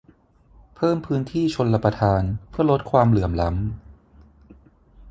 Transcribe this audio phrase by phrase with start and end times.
[0.75, 4.91] เพิ่มพื้นที่ชลประทานเพื่อลดความเหลื่อมล้ำ